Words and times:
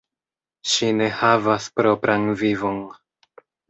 Ŝi 0.71 0.89
ne 1.01 1.11
havas 1.19 1.71
propran 1.79 2.29
vivon. 2.43 2.85